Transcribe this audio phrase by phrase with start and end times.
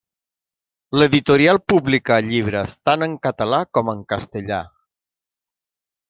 [0.99, 4.63] L'editorial publicà llibres tant en català com en castellà.